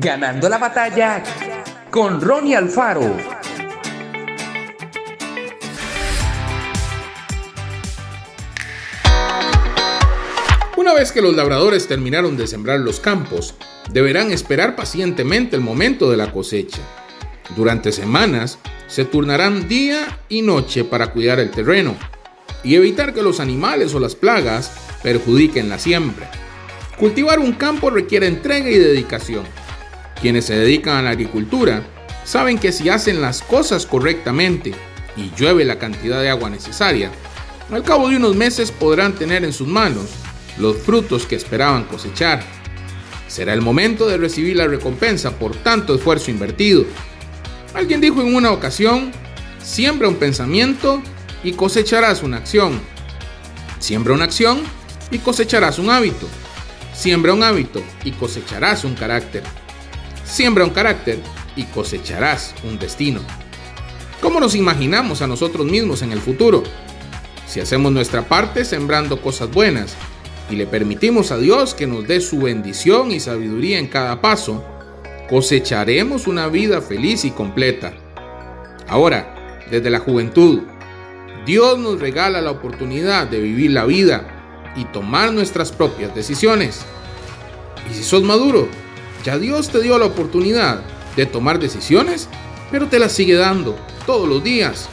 [0.00, 1.24] Ganando la batalla
[1.90, 3.16] con Ronnie Alfaro.
[10.76, 13.56] Una vez que los labradores terminaron de sembrar los campos,
[13.90, 16.78] deberán esperar pacientemente el momento de la cosecha.
[17.56, 21.96] Durante semanas se turnarán día y noche para cuidar el terreno
[22.62, 24.70] y evitar que los animales o las plagas
[25.02, 26.30] perjudiquen la siembra.
[26.96, 29.42] Cultivar un campo requiere entrega y dedicación.
[30.20, 31.82] Quienes se dedican a la agricultura
[32.24, 34.72] saben que si hacen las cosas correctamente
[35.16, 37.10] y llueve la cantidad de agua necesaria,
[37.70, 40.06] al cabo de unos meses podrán tener en sus manos
[40.58, 42.42] los frutos que esperaban cosechar.
[43.28, 46.84] Será el momento de recibir la recompensa por tanto esfuerzo invertido.
[47.74, 49.12] Alguien dijo en una ocasión,
[49.62, 51.02] siembra un pensamiento
[51.44, 52.80] y cosecharás una acción.
[53.78, 54.62] Siembra una acción
[55.10, 56.26] y cosecharás un hábito.
[56.94, 59.44] Siembra un hábito y cosecharás un carácter.
[60.28, 61.18] Siembra un carácter
[61.56, 63.20] y cosecharás un destino.
[64.20, 66.62] ¿Cómo nos imaginamos a nosotros mismos en el futuro?
[67.46, 69.96] Si hacemos nuestra parte sembrando cosas buenas
[70.50, 74.62] y le permitimos a Dios que nos dé su bendición y sabiduría en cada paso,
[75.30, 77.94] cosecharemos una vida feliz y completa.
[78.86, 80.60] Ahora, desde la juventud,
[81.46, 86.82] Dios nos regala la oportunidad de vivir la vida y tomar nuestras propias decisiones.
[87.90, 88.68] Y si sos maduro,
[89.24, 90.82] ya Dios te dio la oportunidad
[91.16, 92.28] de tomar decisiones,
[92.70, 93.76] pero te las sigue dando
[94.06, 94.88] todos los días.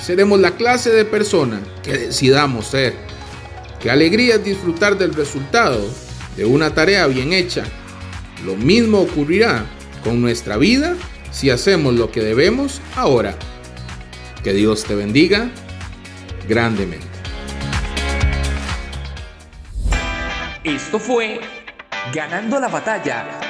[0.00, 2.94] Seremos la clase de persona que decidamos ser.
[3.80, 5.80] Qué alegría es disfrutar del resultado
[6.36, 7.64] de una tarea bien hecha.
[8.44, 9.64] Lo mismo ocurrirá
[10.02, 10.96] con nuestra vida
[11.30, 13.36] si hacemos lo que debemos ahora.
[14.42, 15.50] Que Dios te bendiga
[16.48, 17.06] grandemente.
[20.64, 21.40] Esto fue
[22.12, 23.49] Ganando la batalla